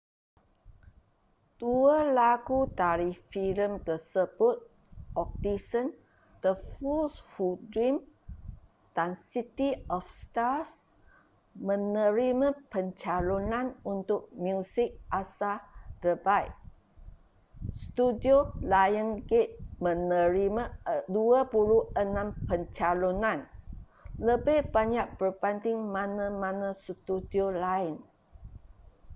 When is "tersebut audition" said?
3.87-5.87